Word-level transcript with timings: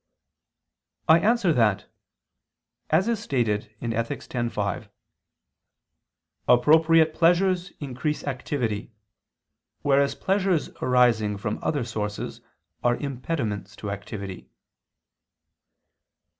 I 1.07 1.19
answer 1.19 1.53
that, 1.53 1.85
As 2.89 3.07
is 3.07 3.19
stated 3.19 3.71
in 3.79 3.93
Ethic. 3.93 4.27
x, 4.35 4.51
5, 4.51 4.89
"appropriate 6.47 7.13
pleasures 7.13 7.71
increase 7.79 8.23
activity... 8.23 8.93
whereas 9.83 10.15
pleasures 10.15 10.69
arising 10.81 11.37
from 11.37 11.59
other 11.61 11.83
sources 11.83 12.41
are 12.83 12.95
impediments 12.97 13.75
to 13.75 13.91
activity." 13.91 14.49